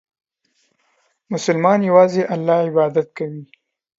مسلمان 1.33 1.79
یوازې 1.89 2.21
الله 2.33 2.57
عبادت 2.69 3.07
کوي. 3.17 3.43